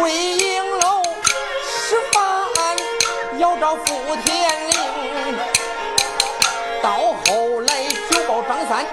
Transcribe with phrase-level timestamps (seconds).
[0.00, 1.02] 回营楼
[1.62, 2.16] 吃饭
[3.38, 5.36] 要找福天灵，
[6.82, 8.86] 到后来九保张三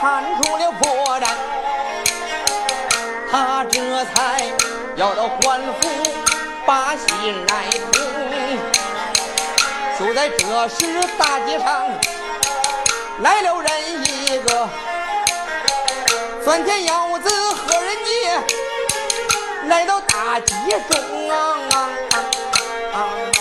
[0.00, 1.28] 看出了破绽，
[3.30, 4.42] 他这才
[4.96, 5.88] 要到官府。
[6.66, 8.00] 把信来通，
[9.98, 11.86] 就在这时，大街上
[13.20, 13.68] 来了人
[14.02, 14.66] 一个，
[16.42, 17.28] 钻天腰子
[19.66, 20.54] 来到大街
[20.90, 21.36] 中啊。
[21.72, 22.18] 啊啊
[22.92, 23.33] 啊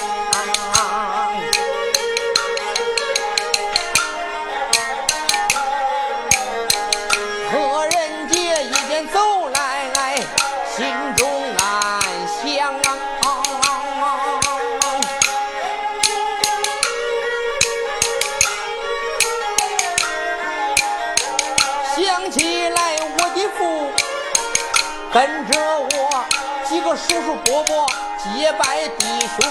[27.46, 27.86] 伯伯
[28.24, 29.46] 结拜弟兄，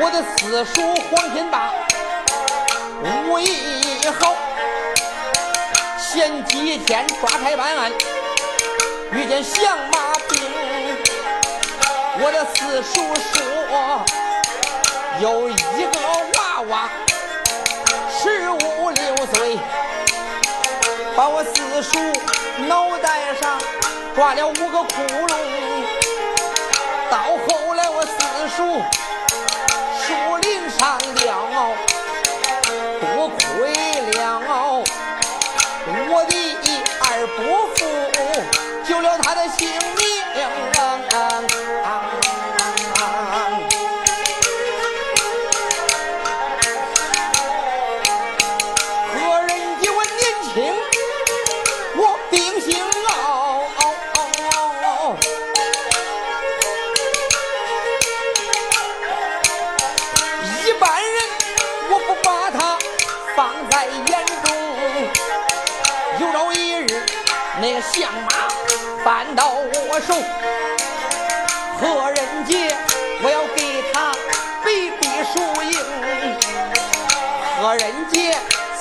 [0.00, 1.70] 我的四叔黄天霸
[3.28, 4.34] 武艺好，
[5.98, 7.92] 前几天抓差办案
[9.12, 10.42] 遇见响马兵，
[12.20, 14.04] 我的四叔说
[15.20, 16.00] 有一个
[16.38, 16.88] 娃娃
[18.10, 19.58] 十五六岁，
[21.16, 21.98] 把我四叔。
[22.68, 23.58] 脑袋上
[24.14, 25.34] 抓了五个窟窿，
[27.10, 28.80] 到后来我四叔
[30.00, 31.74] 树林上了，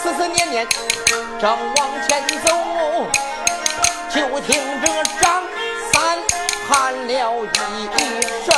[0.02, 0.66] 思思念念
[1.42, 2.50] 正往前走，
[4.10, 5.44] 就听这张
[5.92, 6.18] 三
[6.70, 7.46] 喊了一
[8.46, 8.56] 声：“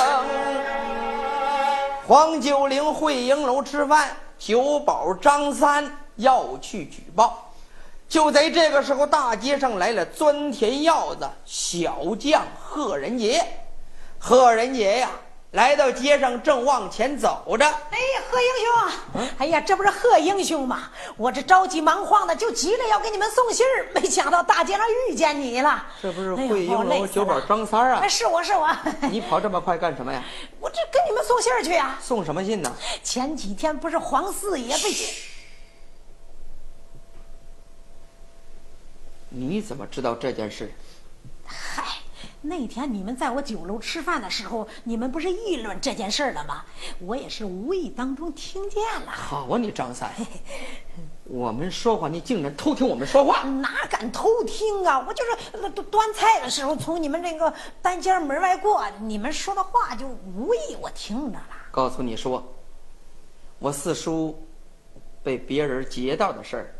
[2.07, 7.51] 黄九龄会营楼吃饭，酒保张三要去举报。”
[8.07, 13.43] 就在这个时候，大街上来了钻天鹞子小将贺仁杰。
[14.19, 15.09] 贺仁杰呀，
[15.51, 17.65] 来到街上正往前走着。
[17.65, 17.97] 哎，
[18.29, 18.47] 贺英
[19.21, 20.89] 雄，哎呀，这不是贺英雄吗？
[21.17, 25.85] 我这着急忙慌的，就急着要给你们送信儿， 没想到大街上遇见你了。
[26.01, 27.99] 这不是会英楼酒保张三啊？
[28.01, 28.69] 哎是我是我。
[29.11, 30.23] 你跑这么快干什么呀？
[30.61, 31.97] 我这给你们送信儿去呀。
[32.01, 32.73] 送什么信呢？
[33.03, 34.89] 前几天不是黄四爷被。
[39.27, 40.73] 你怎么知道这件事？
[41.45, 41.83] 嗨，
[42.41, 46.65] 那天你们在我酒楼吃饭的时候，你们不是议论这件事了吗？
[46.99, 49.11] 我也是无意当中听见了。
[49.11, 50.11] 好啊，你张三，
[51.25, 53.43] 我们说话，你竟然偷听我们说话？
[53.43, 55.05] 哪敢偷听啊！
[55.07, 61.45] 我就是端菜的时候从你们这个单间门外过，你们说的话就无意我听着了。
[61.71, 62.43] 告诉你说，
[63.59, 64.43] 我四叔
[65.21, 66.75] 被别人劫道的事儿。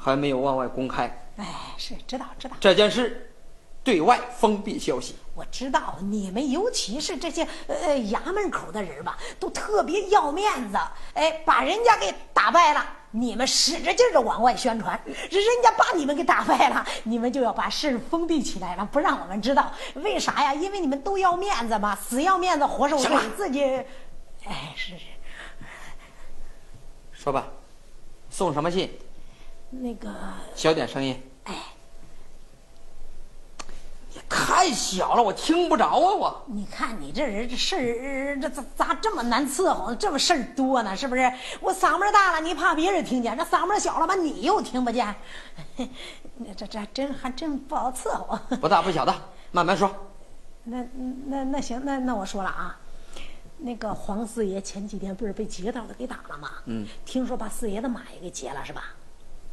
[0.00, 1.06] 还没有往外公开，
[1.38, 1.44] 哎，
[1.76, 3.27] 是知道知道这件事，
[3.88, 5.16] 对外封闭消息。
[5.34, 10.76] 我知道你们，尤其是这些呃衙门口的人吧，都特别要面子。
[11.14, 19.72] 哎，把人家给打败了，你们使着劲的往外宣传；人家把你们给打败了，你们就要把事封闭起来了，不让我们知道。
[19.94, 20.52] 为啥呀？
[20.52, 23.64] 因为你们都要面子嘛，死要面子活受罪，自己。
[24.44, 25.04] 哎，是是。
[27.10, 27.48] 说吧，
[28.28, 28.98] 送什么信？
[29.70, 30.14] 那个
[30.54, 31.18] 小点声音。
[31.44, 31.54] 哎，
[34.28, 36.14] 太小了，我听不着啊！
[36.14, 39.94] 我你看你这人这事儿，这咋咋这么难伺候？
[39.94, 41.32] 这么事儿多呢，是不是？
[41.60, 45.14] 我嗓门大了，你怕别人听见；这嗓门小了吧，你又听不见。
[46.56, 48.38] 这这真还真不好伺候。
[48.60, 49.14] 不大不小的，
[49.50, 49.90] 慢慢说。
[50.64, 50.84] 那
[51.26, 52.78] 那那行，那那我说了啊，
[53.56, 56.50] 那个黄四爷前几天不是被劫道的给打了吗？
[56.66, 58.84] 嗯，听说把四爷的马也给劫了，是吧？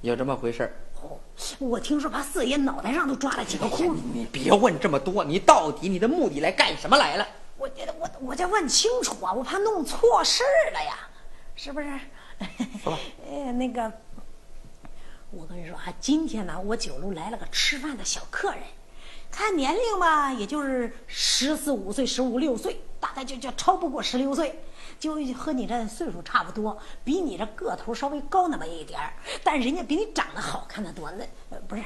[0.01, 0.73] 有这么回事儿。
[1.05, 1.19] 哦，
[1.59, 3.97] 我听说把四爷脑袋上都抓了几个窟窿。
[4.13, 7.27] 你别问这么多，你到底你的目的来干什么来了？
[7.57, 7.69] 我
[7.99, 11.07] 我我这问清楚啊，我怕弄错事儿了呀，
[11.55, 11.87] 是不是？
[12.83, 12.99] 说吧。
[13.29, 13.91] 呃， 那个，
[15.31, 18.61] 我跟你说啊，今天呢，我酒楼来了个吃饭的小客人。
[19.35, 24.63] 看年龄吧，也就是十四五岁、十五六岁，大概就就超不过十六岁，
[24.97, 29.11] 就和你这岁数差不多，比你这个头稍微高那么一点儿，
[29.43, 31.11] 但人家比你长得好看的多。
[31.11, 31.83] 那不是，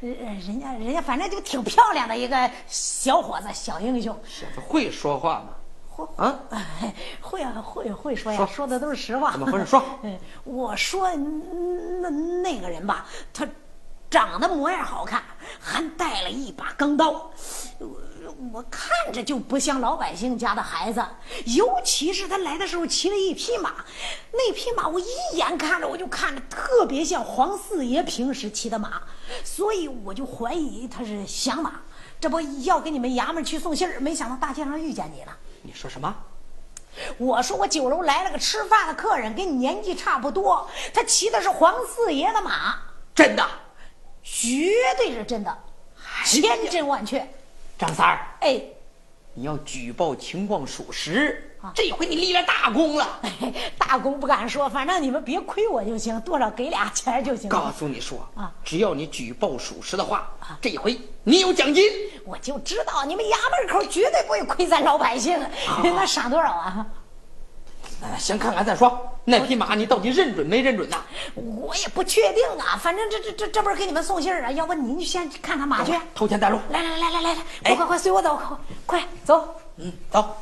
[0.06, 4.14] 人家人家反正就挺漂亮的一个小伙子，小英雄。
[4.26, 5.48] 小子会说话吗？
[5.88, 6.40] 会啊，
[7.22, 9.32] 会啊，会会说呀，说的都是实话。
[9.32, 9.64] 怎么回事？
[9.64, 9.82] 说。
[10.44, 13.48] 我说那那个人吧，他。
[14.10, 15.22] 长得模样好看，
[15.60, 17.30] 还带了一把钢刀，
[18.52, 21.04] 我看着就不像老百姓家的孩子。
[21.46, 23.72] 尤其是他来的时候骑了一匹马，
[24.32, 29.02] 那匹马我一眼看着我就看着特别像黄四爷平时骑的马，
[29.44, 31.74] 所以我就怀疑他是响马。
[32.18, 35.36] 这不要给你们衙门去送信儿，没想到大街上遇见你了。
[35.62, 36.12] 你说什么？
[37.16, 42.76] 我说我酒楼来了个吃饭的客人，跟你年纪差不多，他骑的是黄四爷的马，
[43.14, 43.46] 真的。
[44.22, 45.58] 绝对是真的，
[46.24, 47.26] 千真万确。
[47.78, 48.60] 张三儿，哎，
[49.34, 53.20] 你要举报情况属实，这回你立了大功了。
[53.78, 57.48] 大功不敢说，反正你们别亏我就行，多少给俩钱就行。
[57.48, 60.30] 告诉你说啊，只要你举报属实的话，
[60.60, 61.90] 这回你有奖金。
[62.24, 65.40] 我就知道你们衙门口绝对不会亏咱老百姓。
[65.82, 66.86] 那赏多少啊？
[68.18, 69.06] 先看看再说。
[69.24, 70.96] 那匹马你到底认准没认准呐？
[71.34, 72.76] 我也不确定啊。
[72.76, 74.50] 反正这这这这不是给你们送信儿啊？
[74.52, 75.92] 要不您先看看马去。
[76.14, 76.58] 偷钱带路。
[76.70, 78.40] 来来来来来来，快快快，随我走，
[78.86, 79.54] 快走。
[79.76, 80.36] 嗯，走。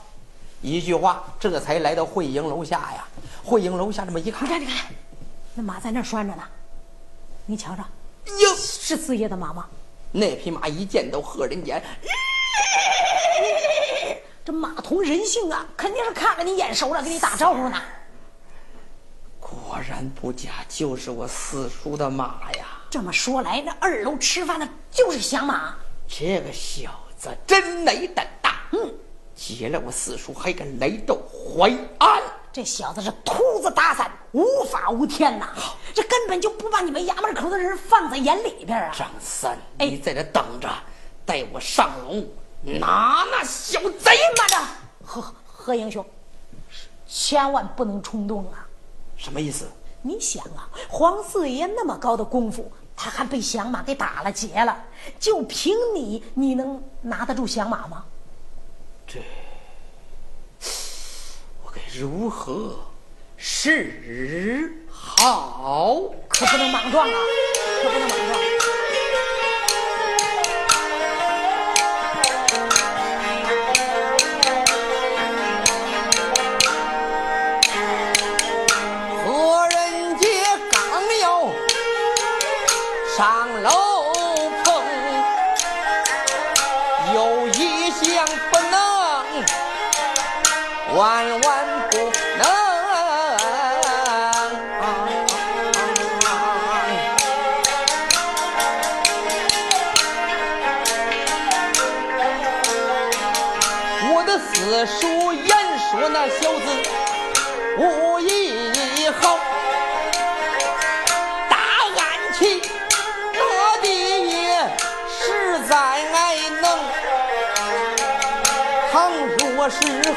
[0.61, 3.05] 一句话，这才来到会营楼下呀。
[3.45, 4.87] 会营楼下这么一看，你看你看，
[5.55, 6.43] 那马在那拴着呢。
[7.47, 7.83] 你瞧瞧，
[8.27, 9.67] 哟，是四爷的马吗？
[10.11, 11.83] 那匹马一见到贺人杰。
[14.49, 17.83] 这马同人性啊，肯定是看着你眼熟了，给你打招呼呢。
[19.39, 22.65] 果然不假，就是我四叔的马呀。
[22.89, 25.75] 这么说来，那二楼吃饭的就是响马。
[26.09, 28.91] 这个小子真没胆大，嗯，
[29.37, 32.23] 劫了我四叔还敢来到淮安。
[32.51, 35.51] 这小子是秃子打伞，无法无天呐！
[35.93, 38.95] 这根本就不把你们衙门口的人放在眼里边啊。
[38.97, 40.71] 张三，你在这等着，
[41.27, 42.25] 带我上楼。
[42.63, 44.17] 拿那小贼！
[44.37, 44.57] 慢着，
[45.05, 46.05] 何何英雄，
[47.07, 48.67] 千万不能冲动啊！
[49.17, 49.69] 什么意思？
[50.03, 54.85] 你想啊，黄四爷那么高的功夫，他还被响马给打了劫了，
[55.19, 58.05] 就凭你，你能拿得住响马吗？
[59.07, 59.21] 这，
[61.65, 62.77] 我该如何
[63.37, 66.05] 是好？
[66.29, 67.15] 可不能莽撞啊！
[67.83, 68.78] 可不能莽撞。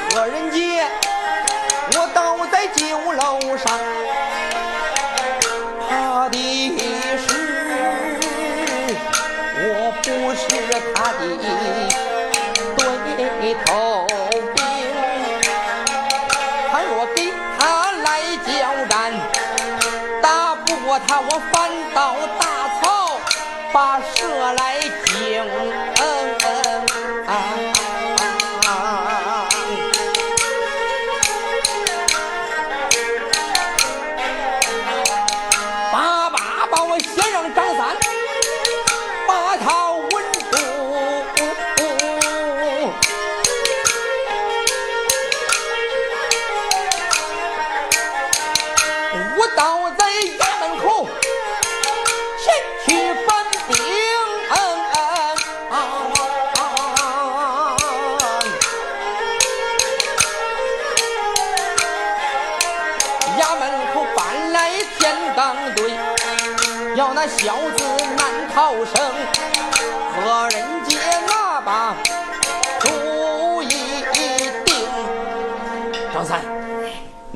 [0.10, 0.84] 何人杰，
[1.94, 3.80] 我倒在酒楼上，
[5.90, 6.36] 怕的
[7.18, 7.20] 是
[9.64, 9.68] 我
[10.04, 10.06] 不
[10.36, 10.42] 是
[10.94, 11.20] 他的
[12.78, 13.70] 对头
[14.56, 14.58] 兵。
[16.72, 17.18] 他若给
[17.58, 17.60] 他
[18.04, 18.08] 来
[18.46, 18.50] 交
[18.90, 18.94] 战，
[20.22, 22.44] 打不过他，我反倒大
[22.82, 22.84] 草
[23.72, 24.60] 把蛇来
[25.06, 25.81] 惊。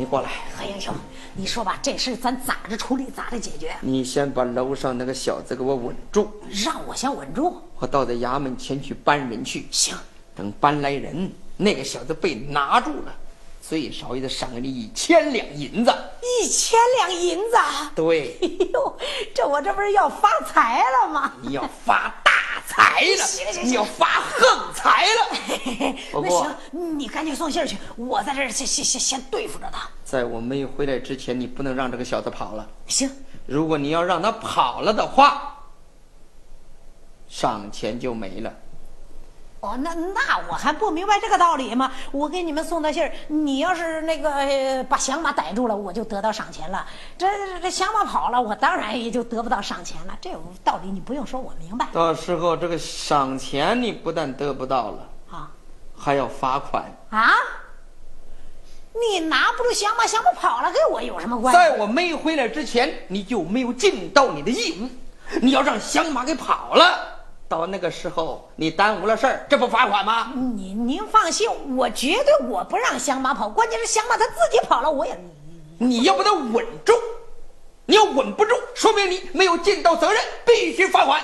[0.05, 0.29] 你过来。
[0.55, 0.93] 何英雄，
[1.33, 3.75] 你说吧，这事咱咋着处理，咋着解决？
[3.81, 6.31] 你先把楼上那个小子给我稳住，
[6.63, 7.59] 让我先稳住。
[7.79, 9.65] 我到这衙门前去搬人去。
[9.71, 9.95] 行，
[10.35, 13.15] 等搬来人，那个小子被拿住了，
[13.67, 15.91] 最少也得赏你一千两银子。
[16.21, 17.57] 一千两银子？
[17.95, 18.37] 对。
[18.43, 18.97] 哎呦，
[19.33, 21.33] 这我这不是要发财了吗？
[21.41, 22.24] 你要发大
[22.75, 25.95] 财了，行行行你要发横财了。
[26.11, 29.87] 不那过行，你赶紧送信儿去，我在这儿先先先先对付着他。
[30.03, 32.67] 在我没有回来之前，你不能让这个小子跑了。
[32.87, 33.09] 行，
[33.45, 35.55] 如果你要让他跑了的话，
[37.29, 38.53] 赏钱就没了。
[39.65, 41.91] 哦，那那我还不明白这个道理吗？
[42.11, 46.85] 我给你们送的信儿，你要是那个、呃把响马逮住了，我就得到赏钱了。
[47.17, 50.15] 这这这响马跑了，我当然也就得不到赏钱了。
[50.21, 50.29] 这
[50.63, 55.49] 道理你不用说，我明白到时候这个赏钱你不但得不到了，啊
[55.97, 56.83] 还要罚款。
[57.09, 57.33] 啊！
[58.93, 61.59] 你拿不住响马，响马跑了，跟我有什么关系？
[61.59, 64.89] 在我没回来之前，你就没有尽到你的义务。
[65.41, 67.14] 你要让响马给跑了，
[67.47, 70.31] 到那个时候你耽误了事儿，这不罚款吗？
[70.35, 75.17] 您您放心，我绝对我不让响马跑，关键是响马他自己跑了，我也
[75.77, 76.93] 你要把它稳住，
[77.85, 81.21] 你要稳不住，说明你没有尽到责任，必须罚款。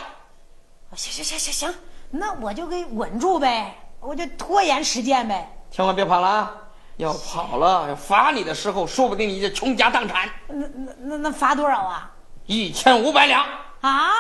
[0.95, 1.75] 行行行行行，
[2.11, 5.49] 那我就给稳住呗，我就拖延时间呗。
[5.71, 6.55] 千万别跑了啊！
[6.97, 12.11] 要跑了，要罚你的时候，说不定你就倾家荡产，那那那那罚多少啊？
[12.45, 13.43] 一千五百两。
[13.79, 14.11] 啊！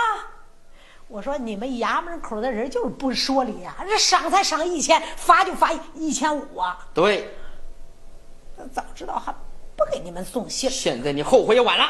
[1.11, 3.75] 我说你们衙门口的人就是不说理啊！
[3.85, 6.87] 这赏才赏一千，罚就罚一千五啊！
[6.93, 7.35] 对，
[8.71, 9.35] 早知道还
[9.75, 10.69] 不给你们送信。
[10.69, 11.85] 现在你后悔也晚了。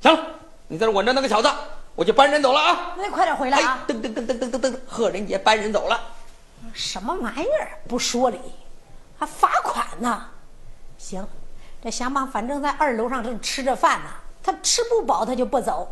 [0.00, 0.26] 行了，
[0.68, 1.52] 你在这稳着那个小子，
[1.94, 2.94] 我就搬人走了啊！
[2.96, 6.00] 那你快点回来哎啊！，噔噔噔噔噔噔噔，贺仁杰搬人走了。
[6.72, 7.78] 什么玩意儿？
[7.86, 8.40] 不说理，
[9.18, 10.26] 还罚款呢？
[10.96, 11.28] 行，
[11.82, 14.06] 这祥马反正在二楼上正吃着饭呢，
[14.42, 15.86] 他吃不饱他就不走。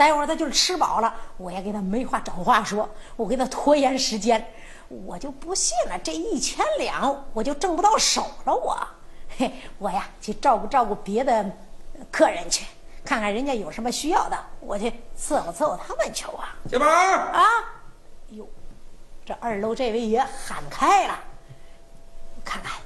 [0.00, 4.42] 待会儿他就是吃饱了，我也给他没话找话说，我给他拖延时间，
[4.88, 8.78] 我就不信了，这一千两我就挣不到手了我。
[9.36, 11.44] 嘿，我呀去照顾照顾别的
[12.10, 12.64] 客人去，
[13.04, 16.56] 看看人家有什么需要的，我去伺候伺候他们去啊。
[16.70, 17.44] 小宝，啊，
[18.30, 18.48] 哟，
[19.26, 21.18] 这二楼这位也喊开了，
[22.42, 22.80] 看看，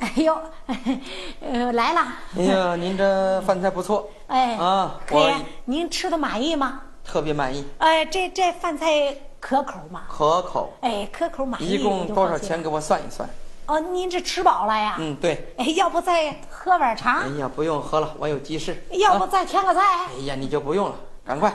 [0.00, 0.36] 哎呦，
[1.40, 2.00] 呃，来了，
[2.36, 5.34] 哎呀，您这饭菜不错，哎，啊可以，
[5.64, 6.80] 您吃的满意吗？
[7.04, 10.02] 特别满意，哎，这这饭菜可口吗？
[10.08, 10.72] 可口。
[10.80, 11.70] 哎，可口满意。
[11.70, 12.38] 一共多少？
[12.38, 12.62] 钱？
[12.62, 13.28] 给我算一算。
[13.66, 14.96] 哦，您这吃饱了呀？
[14.98, 15.54] 嗯，对。
[15.58, 17.28] 哎，要不再喝碗茶哎？
[17.38, 18.76] 呀，不用喝了，我有急事。
[18.92, 19.80] 要不啊再添个菜？
[20.18, 21.52] 哎呀，你就不用了，赶快，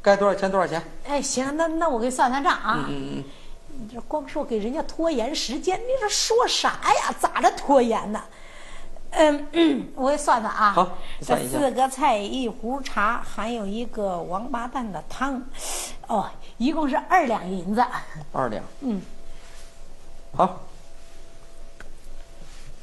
[0.00, 0.82] 该多少钱多少钱。
[1.06, 2.84] 哎，行，那那我给算算账啊。
[2.88, 3.24] 嗯嗯嗯
[3.82, 7.12] 你这光说给人家拖延时间，你这说啥呀？
[7.18, 8.22] 咋着拖延呢？
[9.10, 10.70] 嗯嗯，我给算算啊。
[10.72, 15.42] 好这四个菜，一壶茶，还有一个王八蛋的汤，
[16.06, 17.84] 哦，一共是二两银子。
[18.16, 18.64] 嗯，二两。
[18.80, 19.02] 嗯，
[20.36, 20.60] 好，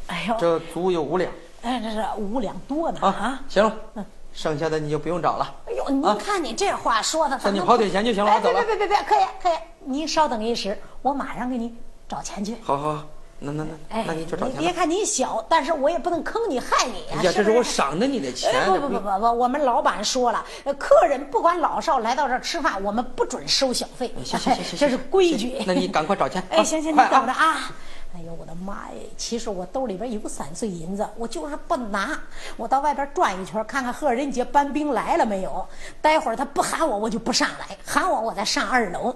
[0.07, 3.43] 哎呦，这足有五两哎，这是五两多呢啊啊！。
[3.47, 4.05] 行了，
[4.39, 5.53] 剩下的你就不用找了。
[5.67, 11.77] 哎呦，您看你这话说的，算你跑腿钱就行了哎我走了别别别别，可以可以，您稍等一时，我马上给您
[12.07, 12.55] 找钱去。
[12.63, 13.03] 好好好，
[13.37, 14.61] 那那那哎，那你就找钱吧。
[14.61, 18.49] 别看你小，但是我也不能坑你害你呀、哎呀，这是我赏的你的钱。
[18.49, 25.61] 哎，不不不不不，我们老板说了，呃客人不管老少来到这儿吃饭，我们不准收小费，行行行行， 这是规矩。
[25.67, 26.41] 那你赶快找钱。
[26.49, 27.69] 哎，啊行行，你等着啊！
[28.15, 28.95] 哎呦，我的妈呀！
[29.15, 32.19] 其实我兜里边有三碎银子，我就是不拿。
[32.57, 35.65] 我到外边转一圈，看看贺仁杰搬兵来了没有。
[36.01, 39.15] 待会儿他不喊我，我就不上来；喊我，我再上二楼。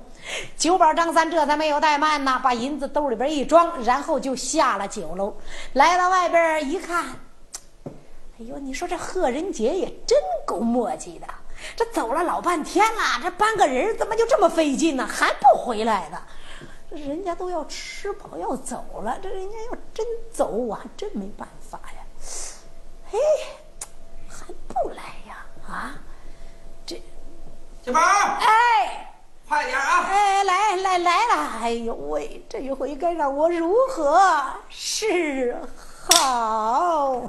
[0.56, 5.36] 九保张三这才没有怠慢呐，把银子兜里边一装，然后就下了九楼，
[5.74, 7.04] 来到外边一看，
[7.86, 11.26] 哎呦，你说这贺仁杰也真够磨叽的，
[11.76, 15.08] 这走了老半天了，这搬个人怎么就这么费劲呢？
[15.08, 16.22] 还不回来呢？
[16.96, 22.06] 人家都要吃饱要走了，这人家要真走，我还真没办法呀。
[23.10, 23.20] 嘿，
[24.28, 25.46] 还不来呀？
[25.68, 25.96] 啊，
[26.86, 27.02] 这
[27.84, 29.10] 小宝，哎
[29.48, 30.06] 快点啊！
[30.08, 31.34] 哎，来来来了！
[31.62, 35.56] 哎呦喂，这一回该让我如何是
[36.08, 37.24] 好？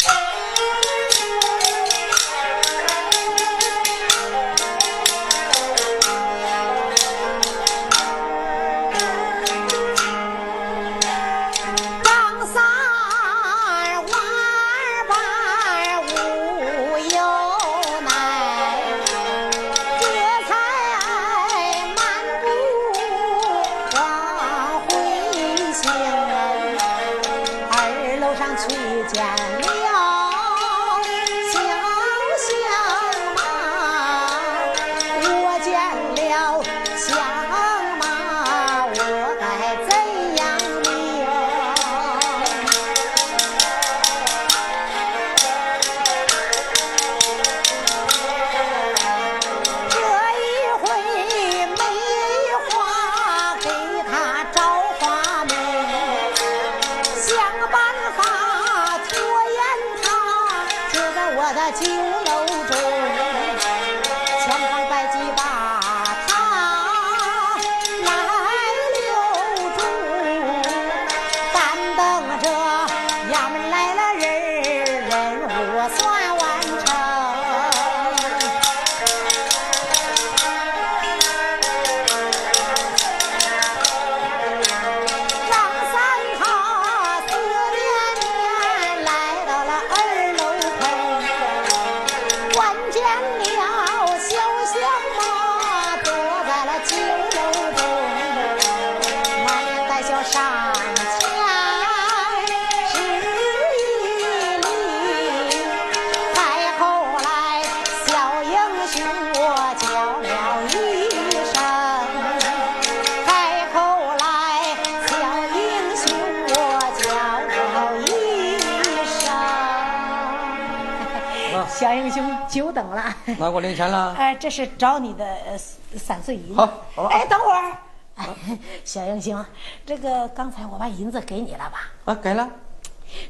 [123.38, 124.14] 拿过零钱了？
[124.18, 125.58] 哎，这是找你的呃
[125.98, 126.54] 三岁银。
[126.54, 127.78] 好好吧哎，等会儿。
[128.16, 128.28] 哎，
[128.84, 129.44] 小英雄，
[129.84, 131.90] 这个刚才我把银子给你了吧？
[132.04, 132.48] 啊，给了。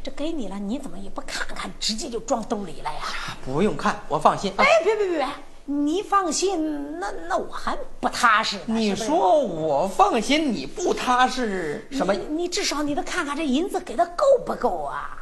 [0.03, 3.01] 这给你了，你怎么也不看看，直接就装兜里了呀？
[3.45, 4.51] 不用看，我放心。
[4.57, 5.29] 啊哎，别别别别，
[5.67, 8.75] 你放心，那那我还不踏实呢。
[8.77, 12.27] 你说我放心，你不踏实什么你？
[12.31, 15.19] 你至少你得看看这银子给的够不够啊？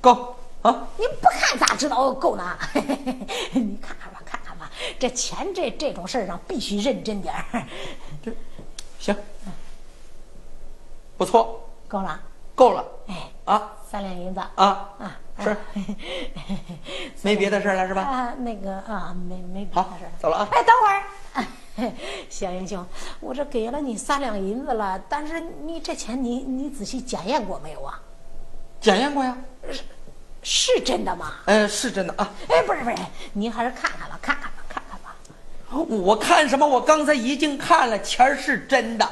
[0.00, 0.88] 够啊？
[0.96, 2.58] 你不看咋知道够呢？
[3.52, 7.66] 你看看吧，看看吧，这钱这这种事儿上必须认真点儿。
[8.98, 9.14] 行，
[11.18, 12.18] 不错，够了，
[12.54, 15.54] 够了哎，啊三两银子啊啊，是，
[17.20, 18.00] 没别的事儿了是吧？
[18.00, 20.10] 啊，那个啊，没没别的好事儿。
[20.18, 21.92] 走了啊哎，等会儿，
[22.30, 22.82] 小英雄，
[23.20, 28.00] 我这给了你三两银子了，但是你这钱你你仔细检验过没有啊？
[28.80, 29.36] 检验过呀？
[30.44, 31.32] 是真的吗？
[31.46, 32.30] 呃，是真的啊。
[32.48, 32.96] 哎，不是不是，
[33.32, 35.16] 您还是看看吧，看看吧，看看吧。
[35.88, 36.64] 我看什么？
[36.64, 39.04] 我刚才已经看了，钱儿是真的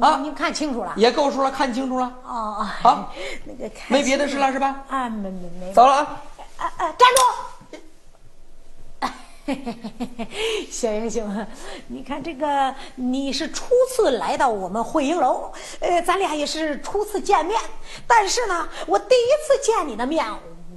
[0.00, 0.92] 啊，您您看清楚了？
[0.96, 3.12] 也够数了，看清楚了，哦哦，好
[3.44, 4.84] 那个看没别的事了是吧？
[4.88, 5.72] 啊，没没没。
[5.72, 6.22] 走了啊。
[6.58, 6.92] 啊啊！
[6.92, 7.22] 站住！
[10.70, 11.46] 小英雄，
[11.86, 17.60] 你看这个，你是初次来到我们汇英楼，呃，咱俩也是初次见面。
[18.06, 20.24] 但是呢，我第一次见你的面，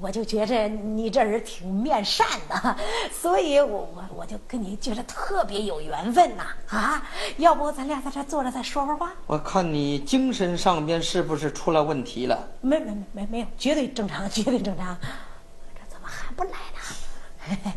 [0.02, 2.76] 我就觉着你这人挺面善的，
[3.12, 6.44] 所以我我我就跟你觉着特别有缘分呐！
[6.70, 7.04] 啊，
[7.38, 9.12] 要不咱俩在这坐着再说会儿话？
[9.28, 12.48] 我看你精神上边是不是出了问题了？
[12.62, 14.98] 没没没没没有，绝对正常，绝对正常。
[15.76, 17.74] 这怎么还不来呢？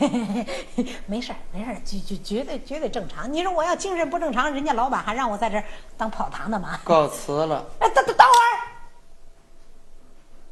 [1.06, 3.32] 没事儿，没事儿，绝绝绝对绝对正常。
[3.32, 5.64] 你说我要精神不正常，人家老板还让我在这儿
[5.96, 6.78] 当跑堂的吗？
[6.84, 7.64] 告辞了。
[7.80, 8.60] 哎，等等等会儿。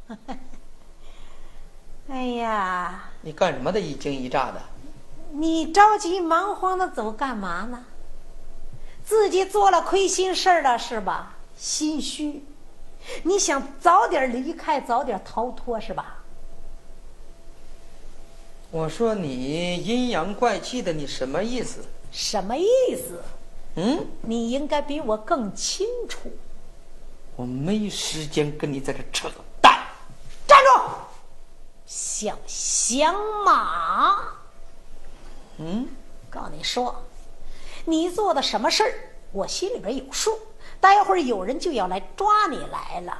[2.09, 3.79] 哎呀，你干什么的？
[3.79, 4.61] 一惊一乍的。
[5.31, 7.85] 你着急忙慌的走干嘛呢？
[9.03, 11.35] 自己做了亏心事儿了是吧？
[11.57, 12.43] 心虚，
[13.23, 16.23] 你想早点离开，早点逃脱是吧？
[18.71, 21.85] 我说你阴阳怪气的，你什么意思？
[22.11, 23.21] 什么意思？
[23.75, 26.31] 嗯，你应该比我更清楚。
[27.35, 29.29] 我没时间跟你在这扯
[30.59, 30.81] 站住！
[31.85, 34.17] 小响马，
[35.57, 35.87] 嗯，
[36.29, 37.03] 告诉你说，
[37.85, 38.93] 你做的什么事儿，
[39.31, 40.37] 我心里边有数。
[40.81, 43.17] 待会儿有人就要来抓你来了，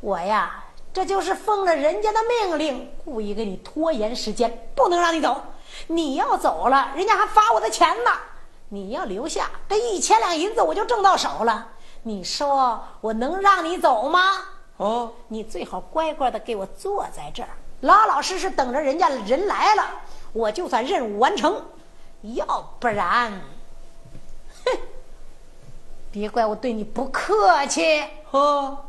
[0.00, 5.40] 我呀，这就是奉了人家的命令，故意给你拖延时间，不能让你走。
[5.88, 8.10] 你要走了，人家还罚我的钱呢。
[8.68, 11.68] 你要留下，这一千两银子我就挣到手了。
[12.02, 14.20] 你说我能让你走吗？
[14.78, 17.48] 哦，你最好乖乖的给我坐在这儿，
[17.80, 19.82] 老老实实等着人家人来了，
[20.32, 21.62] 我就算任务完成。
[22.34, 22.44] 要
[22.80, 23.32] 不然，
[24.64, 24.78] 哼，
[26.10, 28.04] 别怪我对你不客气。
[28.30, 28.84] 呵，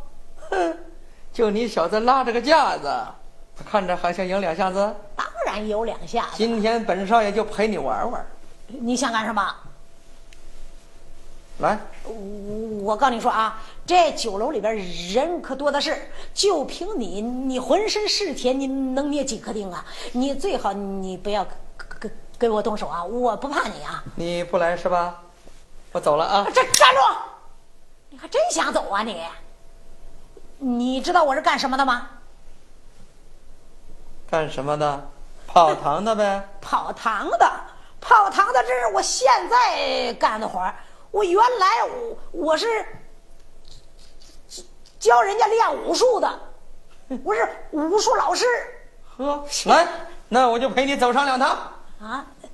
[0.50, 0.78] 哼，
[1.32, 2.92] 就你小子拉着个架子，
[3.70, 4.96] 看着还想赢两下子。
[5.16, 6.30] 当然有两下子。
[6.36, 8.26] 今天本少爷就陪你玩玩。
[8.68, 9.56] 你想干什么？
[11.60, 11.80] 来，
[12.84, 14.76] 我告诉你说啊，这酒楼里边
[15.12, 19.84] 人可多的是，就凭你，你浑身是铁，你能捏几颗钉啊？
[20.12, 21.46] 你最好你不要
[22.00, 24.04] 跟跟我动手啊，我不怕你啊。
[24.16, 25.24] 你不来是吧？
[25.94, 26.44] 我走了啊！
[26.54, 27.00] 站站住！
[28.10, 29.24] 你还真想走啊你？
[30.60, 32.08] 你知道我是干什么的吗？
[34.30, 35.10] 干什么的？
[35.48, 36.48] 跑堂的呗。
[36.62, 37.52] 跑堂的，
[38.00, 40.76] 跑堂的，这是我现在干的活儿。
[41.18, 42.68] 我原来我我是
[45.00, 46.40] 教人家练武术的，
[47.24, 48.46] 我是武术老师。
[49.18, 49.88] 呵，来，
[50.30, 51.50] 那我就陪你走上两趟。
[52.00, 52.50] 啊，哎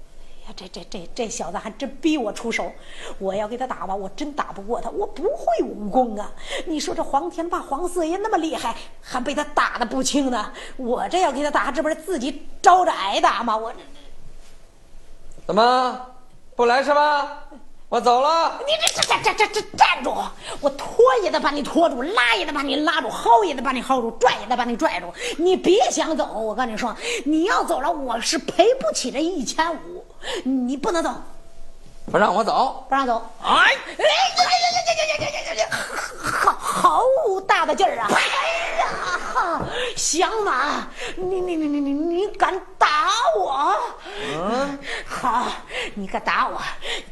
[0.48, 2.72] 呀，这这这这小子还真逼我出手，
[3.20, 6.32] 我要给他打吧，我真打不过他，我不会武功啊！
[6.66, 13.58] 你说这黄天霸黄四爷那么厉害，还被他打的不轻呢，我这要给他打，这不是自己招着挨打吗？
[13.58, 13.80] 我这
[15.46, 16.16] 怎么
[16.56, 17.44] 不来是吧？
[17.94, 18.60] 我走了。
[18.66, 20.12] 你这这这这这这站住！
[20.62, 25.14] 我拖也得把你拖住，拉也得把你拉住，薅也得把你薅住，拽也得把你拽住。
[25.38, 30.04] 你别想走，我跟你说，你要走了，我是赔不起这一千五。
[30.44, 31.12] 你不能走，
[32.12, 33.24] 不让我走，不让走。
[33.42, 33.74] 哎哎呀
[34.38, 35.68] 呀呀呀呀呀呀呀！
[36.22, 37.04] 好好
[37.48, 38.08] 大的劲儿啊！
[38.14, 38.22] 哎
[38.80, 39.62] 呀，
[39.96, 43.76] 小马，你你你你你你敢打我？
[44.36, 45.48] 嗯，好，
[45.96, 46.62] 你敢打我？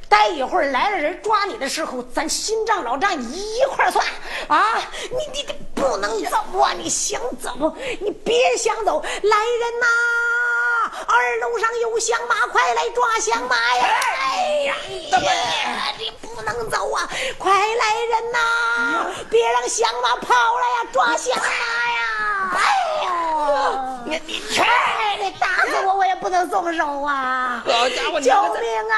[0.10, 4.06] 待一会儿来了人抓你的时候，咱新账老账一块算
[4.50, 4.78] 啊！
[5.10, 6.74] 你你你不能走啊！
[6.74, 9.02] 你想走，你别想走！
[9.02, 9.88] 来人呐，
[11.08, 13.86] 二楼上有响马，快来抓响马呀！
[14.20, 14.76] 哎呀！
[15.98, 17.08] 你不能走啊！
[17.38, 18.38] 快来人呐！
[19.30, 20.90] 别让响马跑了呀！
[20.92, 22.02] 抓响马呀！
[22.54, 22.60] 哎
[23.06, 23.10] 呦，
[24.06, 24.64] 你你去！
[25.22, 27.64] 你打死我，我也不能松手啊！
[27.66, 28.96] 好家伙，救命啊！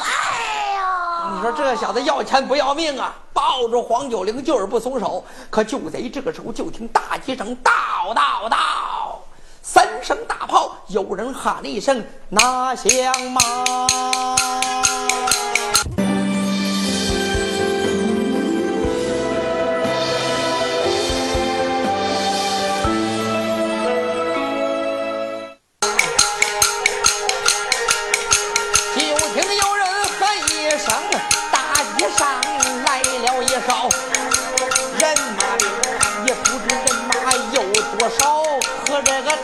[0.00, 3.14] 哎呦，你说这小子要钱不要命啊！
[3.32, 5.24] 抱住黄九龄就是不松手。
[5.50, 7.72] 可就在这个时候，就听大街上到
[8.14, 8.56] 到到
[9.66, 12.90] 三声大炮，有人喊了一声：“拿响
[13.30, 13.40] 马！”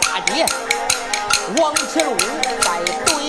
[0.00, 0.44] 大姐
[1.58, 2.16] 王前屋
[2.60, 3.19] 在东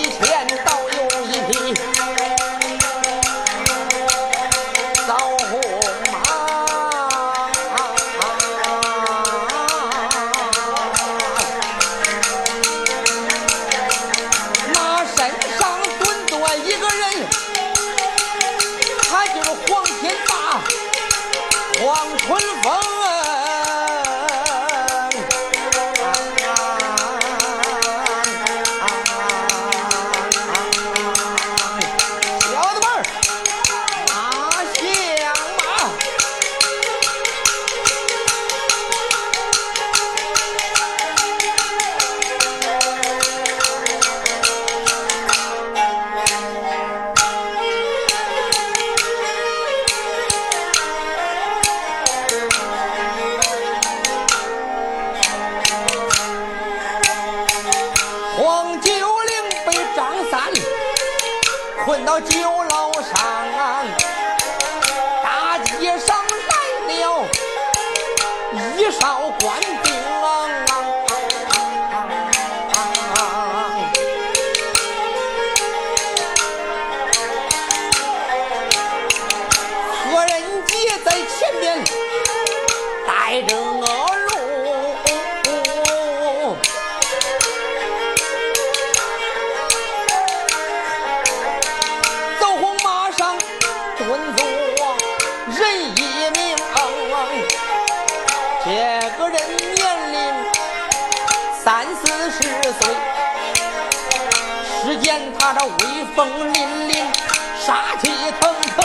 [68.90, 70.11] 少官兵。
[106.22, 106.56] 风凛
[106.88, 106.92] 凛，
[107.66, 108.08] 杀气
[108.40, 108.84] 腾腾，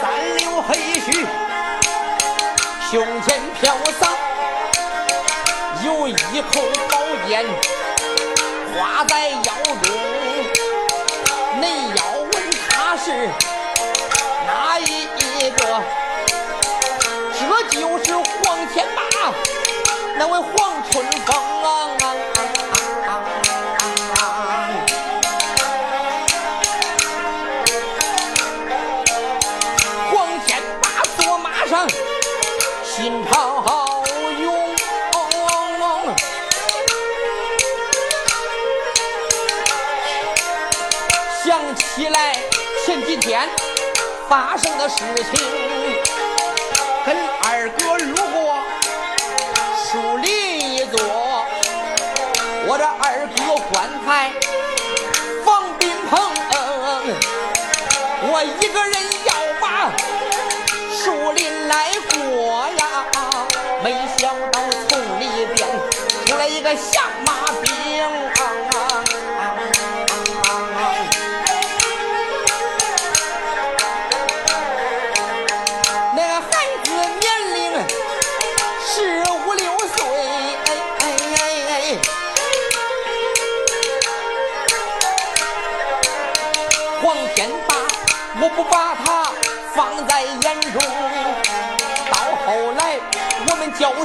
[0.00, 1.26] 三绺黑须，
[2.90, 4.08] 胸前飘洒，
[5.84, 6.96] 有一口宝
[7.28, 7.44] 剑
[8.74, 9.92] 挂在腰中。
[11.60, 12.32] 恁要问
[12.70, 13.28] 他是
[14.46, 15.08] 哪一
[15.50, 15.82] 个？
[17.38, 19.02] 这就是黄天霸，
[20.16, 21.04] 那位黄春
[44.30, 45.40] 发生的事情，
[47.04, 48.62] 跟二哥路过
[49.74, 50.28] 树林
[50.70, 51.44] 一座，
[52.68, 53.38] 我这二哥
[53.72, 54.30] 棺材
[55.44, 56.12] 放冰棚，
[58.22, 59.90] 我一个人要把
[60.94, 62.82] 树林来过呀，
[63.82, 65.58] 没想到从里边
[66.24, 66.99] 出来一个响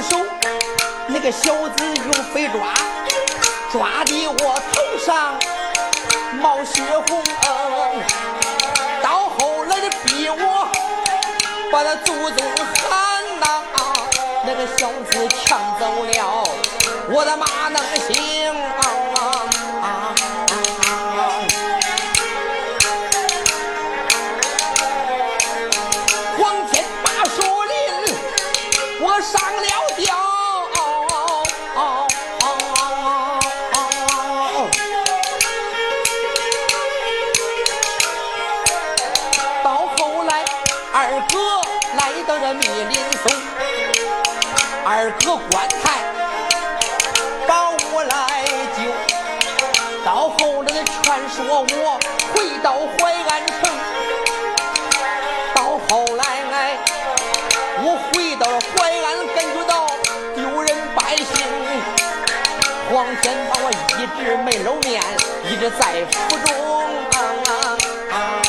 [0.02, 0.24] 手，
[1.08, 2.74] 那个小子用飞抓，
[3.72, 5.34] 抓的我头上
[6.40, 7.22] 冒血红，
[9.02, 10.68] 到后来的逼我
[11.72, 12.44] 把他祖宗
[12.88, 13.62] 喊呐，
[14.44, 16.44] 那个小子抢走了
[17.10, 18.54] 我的马能行？
[51.28, 51.98] 说我
[52.32, 53.68] 回到淮安城，
[55.54, 56.54] 到后来哎，
[57.82, 59.86] 我回到了淮安，感觉到
[60.34, 61.26] 丢人百姓，
[62.90, 63.64] 黄天把我
[63.98, 65.02] 一直没露面，
[65.44, 66.14] 一直在府
[66.46, 66.48] 中。
[67.12, 68.45] 那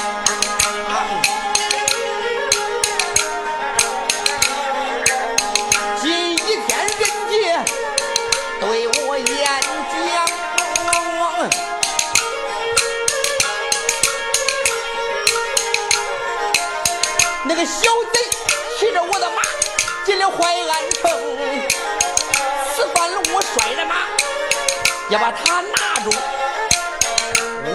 [25.10, 26.12] 要把他拿住，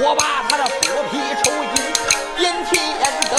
[0.02, 0.70] 我把他的剥
[1.10, 1.76] 皮抽筋
[2.36, 2.70] 点天
[3.30, 3.34] 灯，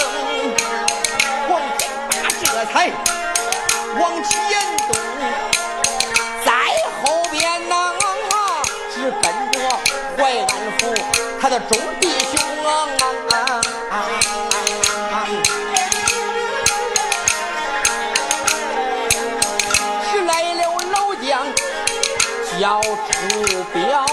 [1.48, 1.80] 黄天
[2.10, 2.76] 霸这才
[4.00, 4.32] 往前
[4.88, 4.92] 走，
[6.44, 6.50] 在
[7.04, 7.94] 后边呐
[8.92, 9.56] 只跟着
[10.18, 10.82] 淮安府
[11.40, 12.70] 他的众弟兄啊。
[22.60, 22.88] 要出
[23.74, 24.13] 表，胡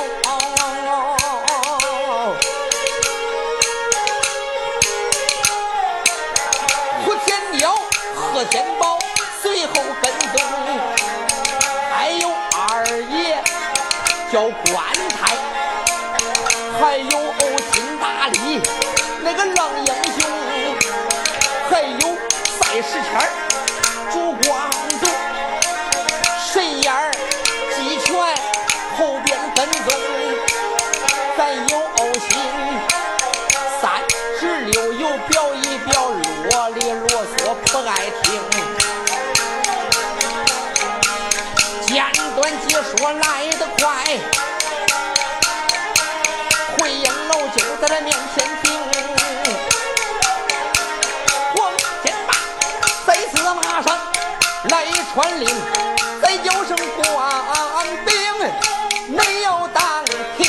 [43.18, 44.04] 来得快，
[46.76, 48.72] 回应楼就在他面前停，
[51.54, 52.34] 黄天霸
[53.06, 53.98] 再次马上
[54.70, 55.48] 来传令，
[56.22, 57.26] 再叫声官
[58.04, 58.14] 兵。
[59.08, 60.04] 没有当
[60.36, 60.48] 听，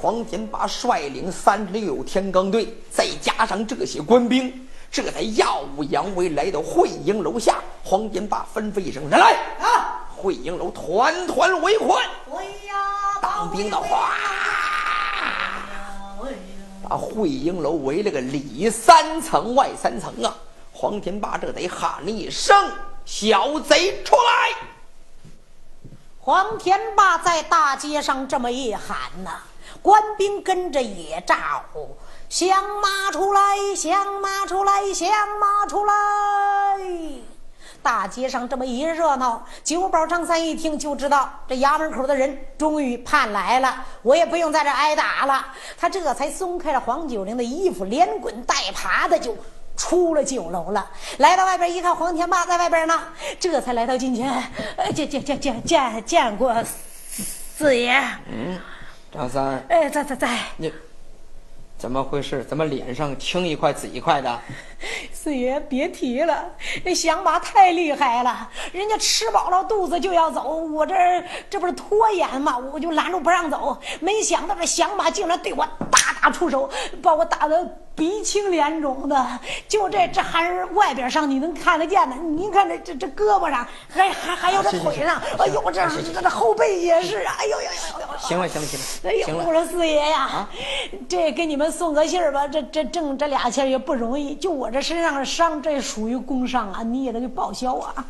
[0.00, 7.56] 黄天霸率领三十六天罡队，再加上这些官兵，这才耀武扬威来到会营楼下。
[7.84, 9.36] 黄天霸吩咐一声：“人来！”
[10.18, 12.02] 啊，会营楼团团围困。
[13.22, 14.14] 当兵的哗，
[16.88, 20.34] 把会英楼围了个里三层外三层啊！
[20.72, 22.56] 黄天霸这得喊了一声
[23.04, 24.50] ：“小贼出来！”
[26.20, 29.42] 黄天霸在大街上这么一喊呐，
[29.82, 31.96] 官兵跟着也咋呼
[32.28, 32.48] ：“响
[32.80, 35.08] 马出来，响马出来，响
[35.40, 35.94] 马出来！”
[37.82, 45.46] 大街上这么一热闹，九保张三一听就知道这衙门口的人终于盼来了，我也不用在这挨打了。
[45.78, 49.36] 他这才松开了黄九龄的衣服，连滚带爬的就
[49.76, 50.90] 出了酒楼了。
[51.18, 53.00] 来到外边一看，黄天霸在外边呢，
[53.40, 54.30] 这才来到近前，
[54.76, 57.96] 呃，见见见见见见过四爷。
[58.30, 58.60] 嗯，
[59.12, 60.72] 张三，哎，在在在，你
[61.78, 62.44] 怎么回事？
[62.44, 64.40] 怎么脸上青一块紫一块的？
[65.12, 66.50] 四爷别提了，
[66.84, 70.94] 那响马太厉害了，人家吃饱了肚子就要走，我这
[71.50, 72.56] 这不是拖延吗？
[72.56, 76.68] 我就拦住不让走，没想到这响马竟然对我大打出手，
[77.02, 77.64] 把我打得
[77.94, 79.26] 鼻青脸肿的。
[79.66, 88.18] 就这这还是外边上你能看得见的，您看这这这胳膊上，还还还有这腿上，哎呦，这这这后背也是，哎呦呦呦呦！
[88.18, 90.48] 行了行了行了，哎呦，我说四爷呀，
[91.08, 95.24] 这给你们送个信儿吧，这这挣这俩钱也不容易，就我这身上的。
[95.24, 98.04] 伤这属于工伤啊，你也得给报销啊！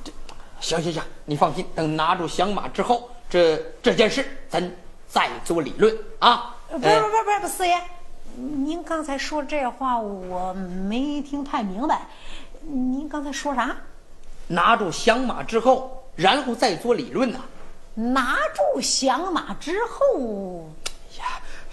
[0.61, 4.73] 行行行，你放心，等拿住响马之后，这这件事咱
[5.09, 6.57] 再做理论啊！
[6.71, 7.77] 不不不不，四爷，
[8.37, 12.03] 您刚才说这话我没听太明白，
[12.63, 13.77] 您刚才说啥？
[14.47, 17.41] 拿住响马之后，然后再做理论呢？
[17.95, 20.69] 拿住响马之后，
[21.19, 21.25] 呀，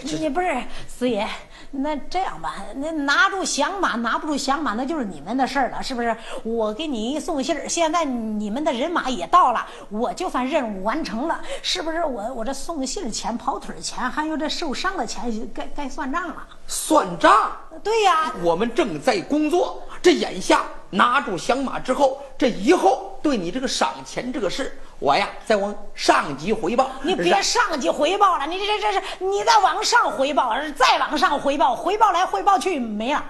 [0.02, 1.28] 你不是四爷。
[1.78, 6.16] 那这样吧，那拿住响马，拿不住响马，那就是你们的事儿了，是不是？
[6.44, 12.04] 我给你一送信儿，现在你们的人马也到了，我就算任务完成了，是不是？
[12.06, 16.48] 我我这送信儿钱、跑腿儿钱，还有这受伤的钱，该该算账了。
[16.68, 17.52] 算账？
[17.84, 24.78] 对呀，我们正在工作，这眼下拿住响马之后，这以后对你这个赏钱这个事。
[25.00, 26.90] 我呀，再往上级回报。
[27.02, 33.24] 你别上级回报了，你这这这是你再往上回报，再往上回报，回报来汇报去没了，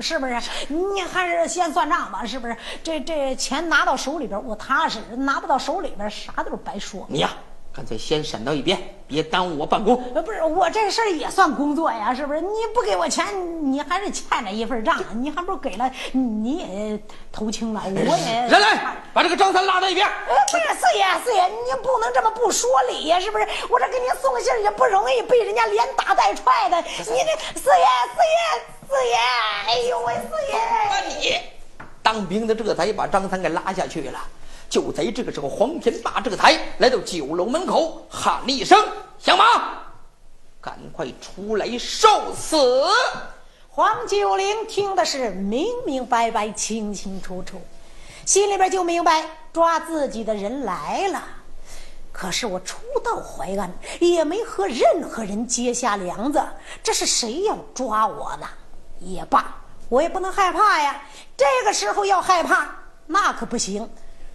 [0.00, 0.38] 是不是？
[0.68, 2.56] 你还是先算账吧，是不是？
[2.82, 7.06] 这这钱拿到手里边我踏实，拿不到手里边啥都是白说。
[7.08, 7.30] 你呀。
[7.76, 10.02] 干脆先闪到一边，别耽误我办公。
[10.14, 12.40] 呃，不是，我这事儿也算工作呀，是不是？
[12.40, 13.26] 你不给我钱，
[13.70, 14.96] 你还是欠着一份账。
[15.20, 16.98] 你还不如给了，你也
[17.30, 18.48] 投清了，我也。
[18.48, 20.08] 人来，把这个张三拉到一边。
[20.26, 23.46] 不是四爷，四爷，您不能这么不说理呀，是不是？
[23.68, 26.80] 我这给您送信也不容易，被人家连打带踹的。
[26.80, 29.16] 你这四爷，四爷，四爷，
[29.68, 30.58] 哎呦喂，四爷！
[30.88, 31.36] 那你
[32.02, 34.18] 当兵的这才把张三给拉下去了。
[34.68, 38.78] 就在这个时候，黄天霸这个才来到酒楼门口，喊了一声
[39.18, 39.44] ：“响马，
[40.60, 42.56] 赶快出来受死！”
[43.70, 47.60] 黄九龄听的是明明白白、清清楚楚，
[48.24, 51.22] 心里边就明白抓自己的人来了。
[52.10, 56.42] 可是我初到淮安，也没和任何人结下梁子，
[56.82, 58.46] 这是谁要抓我呢？
[58.98, 59.54] 也罢，
[59.90, 61.02] 我也不能害怕呀。
[61.36, 62.66] 这个时候要害怕，
[63.06, 63.86] 那可不行。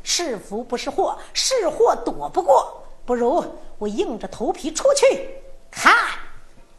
[0.04, 3.44] 是福不是祸，是祸躲不过，不如
[3.78, 5.30] 我硬着头皮出去
[5.70, 5.94] 看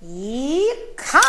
[0.01, 0.66] 一
[0.97, 1.23] 看。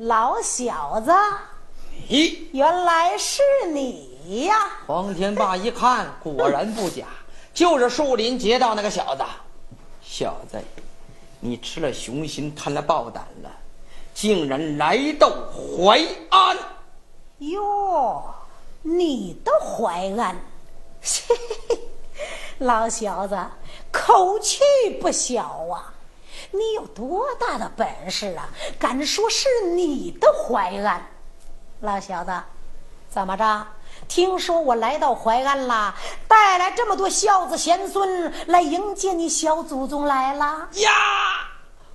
[0.00, 1.12] 老小子，
[2.08, 3.42] 咦，原来是
[3.74, 4.70] 你呀！
[4.86, 7.04] 黄天霸一看，果然不假，
[7.52, 9.22] 就是树林劫道那个小子。
[10.00, 10.58] 小子，
[11.40, 13.50] 你吃了雄心，贪了豹胆了，
[14.14, 16.56] 竟然来到淮安。
[17.40, 18.24] 哟，
[18.80, 20.34] 你的淮安，
[21.02, 21.36] 嘿嘿
[21.68, 21.78] 嘿，
[22.56, 23.36] 老小子，
[23.92, 24.62] 口气
[24.98, 25.92] 不小啊！
[26.52, 28.48] 你有多大的本事啊？
[28.78, 31.00] 敢说是你的淮安，
[31.80, 32.32] 老小子，
[33.08, 33.66] 怎么着？
[34.08, 35.94] 听说我来到淮安了，
[36.26, 40.90] 带来这么多孝子贤孙来迎接你小祖宗来了呀！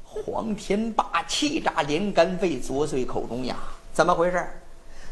[0.03, 3.55] 黄天霸气炸连肝肺，左嘴口中牙，
[3.91, 4.47] 怎么回事？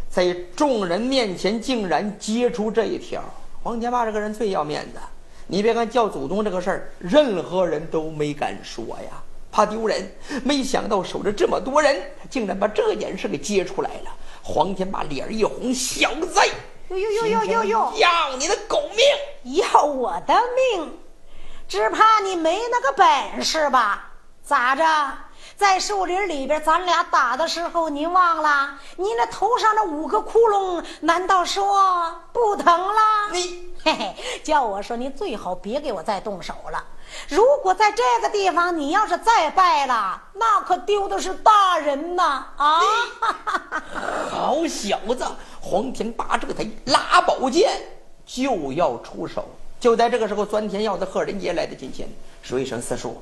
[0.09, 3.21] 在众人面前竟然揭出这一条。
[3.63, 4.99] 黄天霸这个人最要面子，
[5.47, 9.22] 你别看叫祖宗这个事儿，任何人都没敢说呀。
[9.53, 10.11] 怕丢人，
[10.43, 14.09] 没想到守着这么多人，他竟然把这件事给揭出来了。
[14.41, 16.41] 黄天霸脸一红，小子，
[16.89, 19.61] 呦呦呦呦呦呦，要你的狗命！
[19.61, 20.97] 要我的命？
[21.67, 24.09] 只怕你没那个本事吧？
[24.43, 24.83] 咋着？
[25.55, 28.71] 在树林里边，咱俩打的时候，您忘了？
[28.97, 33.01] 您那头上那五个窟窿，难道说不疼了？
[33.31, 36.83] 你嘿嘿，叫我说，您最好别给我再动手了。
[37.29, 42.45] 如果在这个地方，你要是再败了，那可丢的是大人呐！
[42.57, 42.81] 啊，
[44.29, 45.25] 好小子！
[45.61, 47.81] 黄天霸这才拉宝剑
[48.25, 49.47] 就要出手。
[49.79, 52.07] 就在这个时候，钻天耀的贺仁杰来到近前，
[52.41, 53.21] 说一声：“四叔，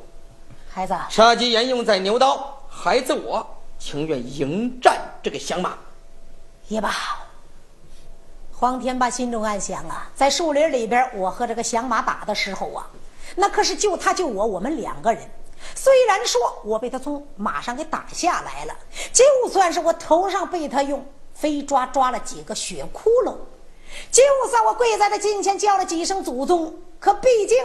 [0.69, 2.61] 孩子，杀鸡焉用宰牛刀？
[2.69, 3.45] 孩子我
[3.77, 5.73] 情愿迎战这个响马。”
[6.67, 6.91] 也罢。
[8.53, 12.87] 黄天霸心中暗想啊，在树林里边，我和这个响马打的时候啊。
[13.35, 15.21] 那可是就他，就我，我们两个人。
[15.75, 18.75] 虽然说我被他从马上给打下来了，
[19.13, 23.35] 就算是我头上被他用飞抓抓了几个血窟窿，
[24.11, 27.57] 就算我跪在他近前叫了几声祖宗，可毕竟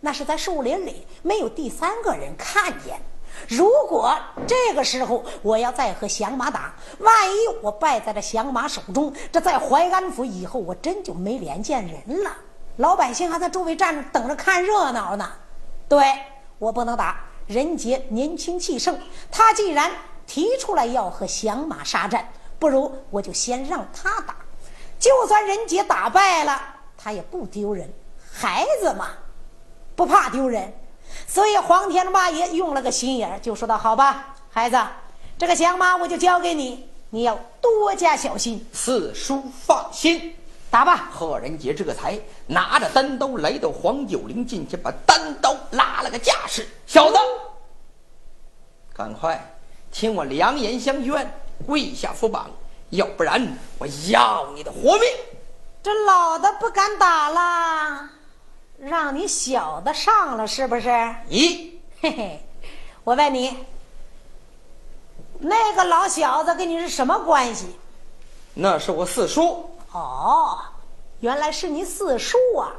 [0.00, 3.00] 那是在树林里，没有第三个人看见。
[3.48, 4.14] 如果
[4.46, 12.36] 这个时候我要再和响马打，万一我败在了响马手中，这在淮安府以后，我真就没脸见人了。
[12.78, 15.32] 老百姓还在周围站着等着看热闹呢，
[15.88, 16.04] 对
[16.58, 17.20] 我不能打。
[17.48, 18.98] 任杰年轻气盛，
[19.30, 19.90] 他既然
[20.26, 24.36] 提出来要和响马杀战，不如我就先让他打。
[24.98, 26.60] 就算任杰打败了，
[26.96, 27.90] 他也不丢人。
[28.32, 29.08] 孩子嘛，
[29.96, 30.72] 不怕丢人。
[31.26, 34.78] 所以黄天霸爷用了个心眼儿就说道：“好吧，孩子，
[35.38, 40.36] 这个响马我就交给你，你要多加小心。”四叔放心。
[40.70, 41.08] 打吧！
[41.10, 46.68] 贺仁杰这才拿着单刀来到黄九龄近前，把单刀拉了个架势。
[46.86, 47.16] 小子，
[48.94, 49.58] 赶快
[49.90, 51.32] 听我良言相劝，
[51.66, 52.50] 跪下伏榜，
[52.90, 55.08] 要不然我要你的活命！
[55.82, 58.10] 这老的不敢打了，
[58.78, 60.88] 让你小的上了是不是？
[61.30, 61.70] 咦，
[62.02, 62.46] 嘿嘿，
[63.04, 63.56] 我问你，
[65.38, 67.74] 那个老小子跟你是什么关系？
[68.52, 69.70] 那是我四叔。
[69.92, 70.58] 哦，
[71.20, 72.72] 原来是你四叔啊！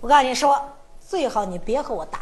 [0.00, 0.60] 我告诉你说，
[1.06, 2.20] 最好你别和我打，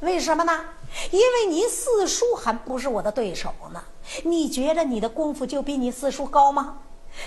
[0.00, 0.64] 为什么呢？
[1.10, 3.82] 因为你四叔还不是我的对手呢。
[4.24, 6.78] 你觉得你的功夫就比你四叔高吗？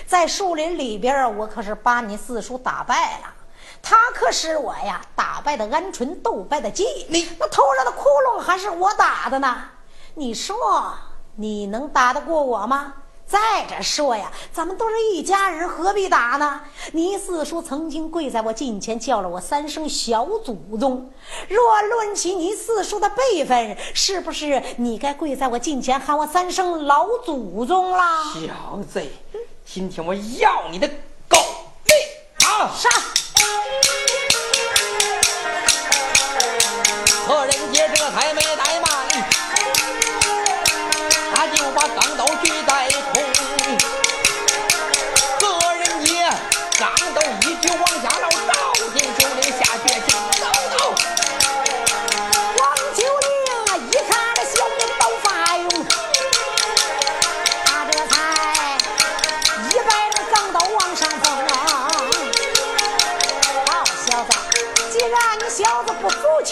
[0.06, 3.34] 在树林里边，我可是把你四叔打败了，
[3.82, 6.84] 他可是我呀打败的鹌鹑，斗败的鸡。
[7.08, 9.64] 你那头上的窟窿还是我打的呢。
[10.14, 10.94] 你说
[11.36, 12.94] 你能打得过我吗？
[13.26, 16.60] 再者说呀，咱们都是一家人，何必打呢？
[16.92, 21.10] 你四叔曾经跪在我近前叫了我三声小祖宗，
[21.48, 28.22] 若论起你四叔的辈分，是不是你该跪在我近前喊我三声老祖宗啦？
[28.32, 29.02] 小子，
[29.64, 30.88] 今天我要你的
[31.28, 31.36] 狗
[31.84, 32.70] 命啊！
[32.72, 32.88] 杀！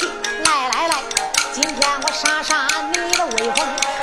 [0.02, 0.94] 来来来，
[1.52, 3.93] 今天我杀杀你的威风，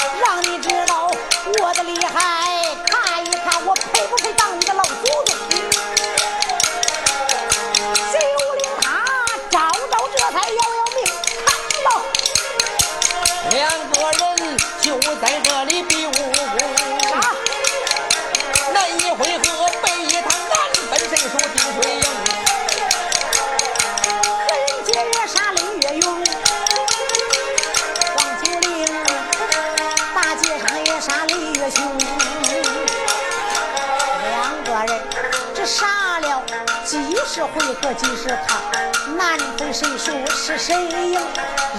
[40.57, 41.19] 谁赢。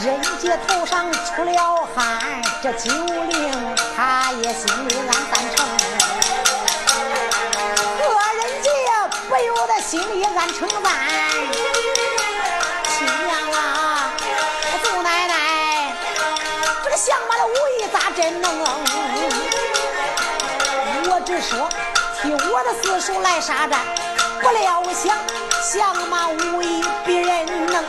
[0.02, 5.66] 人杰头上出了汗，这九龄他也心里暗赞成。
[7.98, 8.02] 何
[8.34, 8.68] 人杰
[9.28, 10.92] 不由得心里暗称赞。
[12.88, 14.10] 亲娘啊，
[14.82, 15.92] 祖奶奶，
[16.82, 18.50] 这个相马的武艺咋真能？
[21.10, 21.68] 我只说
[22.22, 23.80] 替我的四叔来杀战，
[24.40, 25.16] 不料想
[25.62, 27.84] 相马武艺比人能，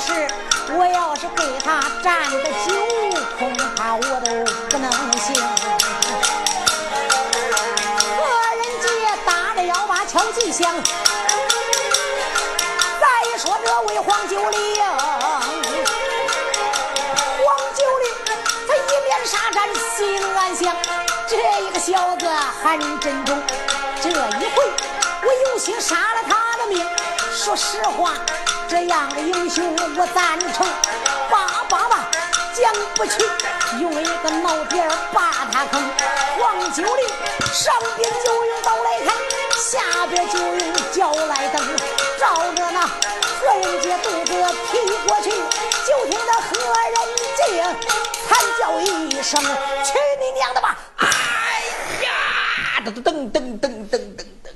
[0.00, 0.26] 是
[0.72, 2.72] 我要是给他战的久，
[3.38, 4.32] 恐怕我都
[4.70, 5.34] 不能行。
[8.16, 8.18] 何
[8.56, 8.86] 人杰
[9.26, 10.74] 打着腰把敲击响。
[12.98, 13.06] 再
[13.38, 14.82] 说这位黄九龄，
[17.44, 18.04] 黄九龄
[18.66, 20.74] 他一面杀战心暗想，
[21.28, 22.26] 这一个小子
[22.62, 23.38] 很真忠。
[24.02, 24.64] 这一回
[25.22, 26.88] 我有心杀了他的命，
[27.30, 28.14] 说实话，
[28.70, 30.64] 这样的英雄我赞成。
[31.28, 32.08] 爸爸爸
[32.54, 33.20] 讲不去，
[33.80, 35.82] 用一个脑点儿把他坑。
[36.38, 37.08] 黄九龄
[37.52, 39.12] 上边就用刀来砍，
[39.58, 41.60] 下边就用脚来蹬，
[42.16, 44.32] 照着那何人杰肚子
[44.70, 45.30] 踢过去，
[45.84, 46.48] 就听那何
[46.90, 46.94] 人
[47.36, 47.64] 杰
[48.28, 49.42] 惨叫一声
[49.82, 51.08] ：“去你娘的吧！”哎
[52.04, 54.52] 呀，噔噔噔噔噔噔噔，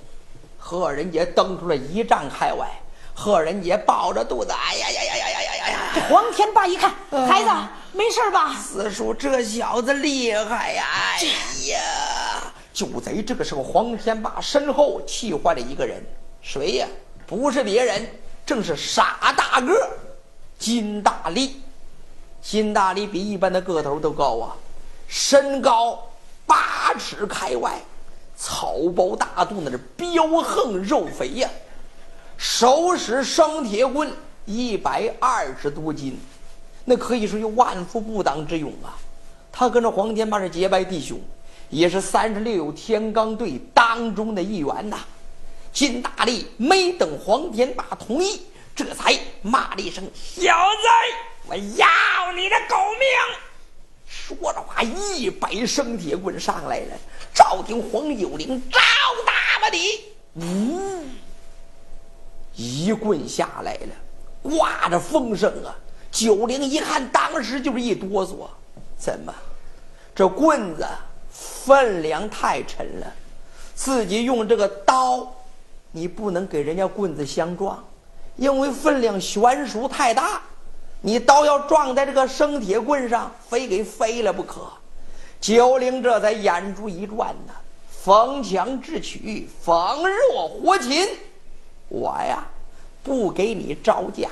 [0.57, 2.69] 何人杰蹬出了一丈开外。
[3.15, 5.79] 贺仁杰抱着肚子，哎呀呀呀呀呀呀呀！
[5.95, 6.93] 这黄天霸一看，
[7.29, 7.51] 孩子
[7.93, 8.55] 没事吧？
[8.55, 10.85] 四叔，这小子厉害呀！
[10.91, 11.23] 哎
[11.69, 12.53] 呀！
[12.73, 16.05] 就在这个时候，黄天霸身后气坏了一个人，
[16.43, 16.87] 谁呀？
[17.25, 18.05] 不是别人，
[18.45, 19.73] 正是傻大个，
[20.59, 21.62] 金大力。
[22.43, 24.57] 金大力比一般的个头都高啊，
[25.07, 25.99] 身高
[26.45, 27.81] 八尺开外，
[28.37, 31.49] 草包大肚，那是膘横肉肥呀。
[32.47, 34.12] 手使生铁棍，
[34.45, 36.20] 一百二十多斤，
[36.84, 38.95] 那可以说有万夫不挡之勇啊！
[39.51, 41.18] 他跟着黄天霸是结拜弟兄，
[41.70, 44.99] 也是三十六天罡队当中的一员呐。
[45.72, 48.42] 金大力没等黄天霸同意，
[48.76, 51.86] 这才骂了一声：“小子，我要
[52.36, 53.09] 你的狗命！”
[54.07, 56.97] 说着话，一摆生铁棍上来了，
[57.32, 58.78] 照听黄九龄招
[59.24, 60.05] 打吧你！
[60.34, 61.05] 呜、
[62.57, 63.89] 一棍下来了，
[64.43, 65.75] 刮着风声啊！
[66.11, 68.47] 九龄一看，当时就是一哆嗦，
[68.97, 69.35] 怎么？
[70.15, 70.87] 这棍子
[71.31, 73.13] 分量太沉了，
[73.75, 75.27] 自己用这个刀，
[75.91, 77.83] 你不能给人家棍子相撞，
[78.37, 80.41] 因为分量悬殊太大。
[81.01, 84.63] 你刀要撞在这个生铁棍上，非给飞了不可。
[85.41, 87.53] 九龄这才眼珠一转呐，
[87.91, 89.77] 逢强智取，逢
[90.31, 91.07] 弱活擒。
[91.89, 92.45] 我呀，
[93.03, 94.28] 不给你招架。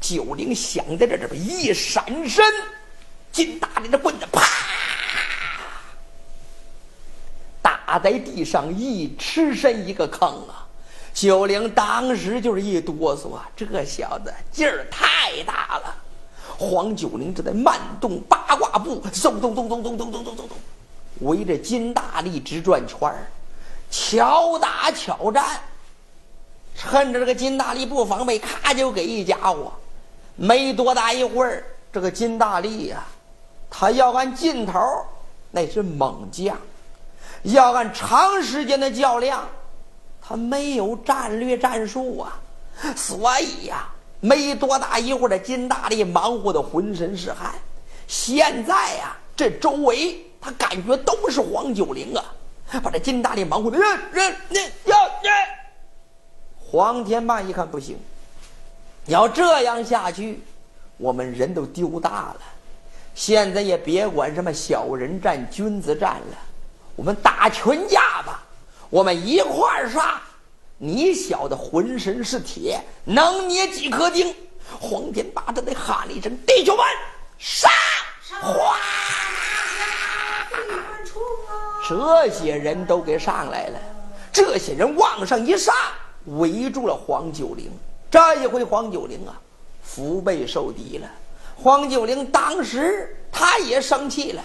[0.00, 2.44] 九灵想在这这边一闪身，
[3.32, 4.42] 金大力的棍子啪
[7.62, 10.66] 打在地上，一吃身一个坑啊！
[11.14, 15.96] 九灵当时就是一哆嗦，这小子劲儿太大了。
[16.58, 20.40] 黄九龄正在慢动八卦步，嗖嗖嗖嗖嗖嗖嗖嗖嗖，
[21.20, 23.26] 围着金大力直转圈儿，
[23.90, 25.58] 巧打巧战。
[26.76, 29.72] 趁着这个金大力不防备，咔就给一家伙。
[30.36, 33.02] 没多大一会儿，这个金大力呀，
[33.70, 34.78] 他要按劲头，
[35.50, 36.54] 那是猛将；
[37.44, 39.48] 要按长时间的较量，
[40.20, 42.38] 他没有战略战术啊。
[42.94, 43.88] 所以呀，
[44.20, 47.54] 没多大一会儿，这金大力忙活的浑身是汗。
[48.06, 52.22] 现在呀，这周围他感觉都是黄九龄啊，
[52.82, 55.32] 把这金大力忙活的，人人人要人。
[56.68, 57.96] 黄天霸一看不行，
[59.06, 60.42] 要这样下去，
[60.96, 62.36] 我们人都丢大了。
[63.14, 66.36] 现在也别管什么小人战、君子战了，
[66.96, 68.42] 我们打群架吧，
[68.90, 70.20] 我们一块儿杀。
[70.78, 74.34] 你小子浑身是铁，能捏几颗钉？
[74.80, 76.84] 黄天霸他得喊了一声：“弟兄们，
[77.38, 77.70] 上！”
[78.42, 78.76] 哗，
[81.88, 83.78] 这些人都给上来了。
[84.32, 85.72] 这些人往上一上。
[86.26, 87.70] 围住了黄九龄，
[88.10, 89.40] 这一回黄九龄啊，
[89.82, 91.08] 腹背受敌了。
[91.56, 94.42] 黄九龄当时他也生气了，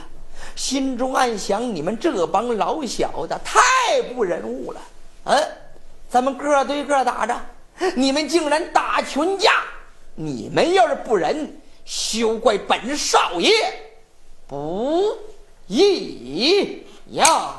[0.55, 4.81] 心中暗想：你们这帮老小子太不仁物了。
[5.25, 5.43] 嗯，
[6.09, 7.35] 咱们个对个打着，
[7.95, 9.51] 你们竟然打群架！
[10.13, 13.51] 你们要是不仁，休怪本少爷
[14.45, 15.17] 不
[15.67, 17.55] 义呀！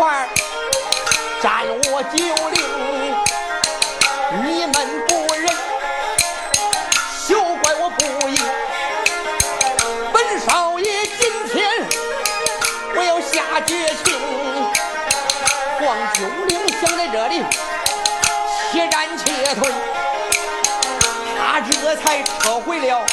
[0.00, 0.24] 块儿
[1.42, 1.60] 战
[1.92, 2.16] 我九
[2.48, 2.58] 龄，
[4.42, 4.74] 你们
[5.06, 5.44] 不仁，
[7.28, 7.28] 休
[7.62, 8.32] 怪我不义。
[10.10, 11.68] 本少爷今天
[12.96, 14.02] 我要下决心，
[15.78, 17.44] 光九龄想在这里
[18.72, 19.70] 且战且退，
[21.38, 23.04] 他这才撤回了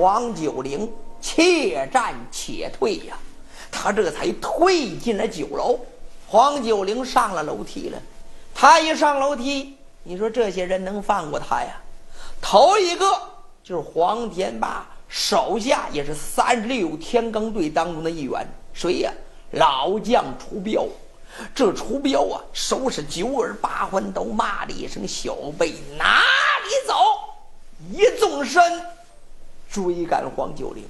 [0.00, 0.90] 黄九龄
[1.20, 3.14] 且战且退呀，
[3.70, 5.78] 他这才退进了酒楼。
[6.26, 8.00] 黄九龄上了楼梯了，
[8.54, 11.78] 他一上楼梯，你说这些人能放过他呀？
[12.40, 13.04] 头一个
[13.62, 19.12] 就是黄天霸手下也是三十六天罡队当中的一员，谁呀？
[19.50, 20.86] 老将楚彪。
[21.54, 26.22] 这楚彪啊，手使九耳八环刀，骂了一声：“小辈哪
[26.64, 26.94] 里走？”
[27.92, 28.62] 一纵身
[29.70, 30.84] 追赶黄九龄，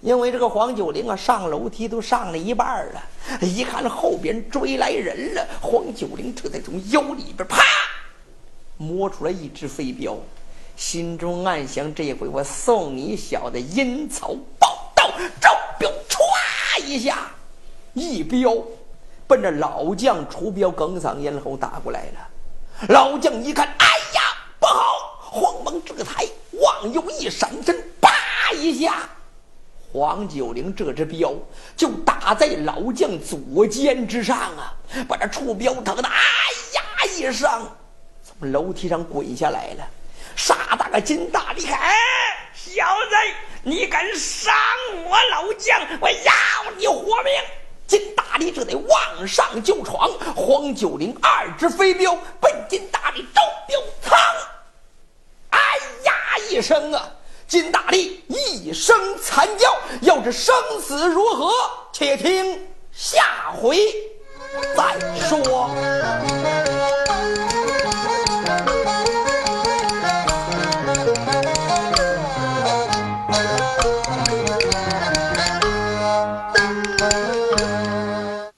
[0.00, 3.02] 因为这个黄九龄啊，上楼梯都上了一半了，
[3.42, 7.62] 一看后边追来人了，黄九龄这才从腰里边啪
[8.78, 10.16] 摸出来一只飞镖，
[10.76, 15.10] 心中暗想：这回我送你小子阴曹宝刀！
[15.40, 17.30] 招镖歘一下，
[17.92, 18.52] 一镖
[19.26, 22.88] 奔着老将楚彪哽嗓咽喉打过来了。
[22.88, 24.20] 老将一看，哎呀，
[24.58, 25.18] 不好！
[25.20, 26.26] 慌忙这才
[26.60, 28.10] 往右一闪身，叭
[28.52, 29.08] 一下，
[29.92, 31.32] 黄九龄这只镖
[31.76, 34.74] 就打在老将左肩之上啊，
[35.08, 36.14] 把这触镖疼的哎
[36.74, 36.82] 呀
[37.16, 37.48] 一声，
[38.22, 39.86] 从楼梯上滚下来了。
[40.36, 41.94] 傻大个金大力，哎，
[42.54, 43.16] 小子，
[43.62, 44.52] 你敢伤
[45.04, 46.32] 我老将，我要
[46.76, 47.32] 你活命！
[47.86, 54.18] 金大力这得往上就闯，黄九龄二只飞镖奔金大力招镖仓。
[55.54, 56.12] 哎呀
[56.50, 57.08] 一声啊
[57.46, 61.50] 金大力一声惨叫要知生死如何
[61.92, 62.60] 且听
[62.92, 63.78] 下回
[64.76, 64.98] 再
[65.28, 65.70] 说。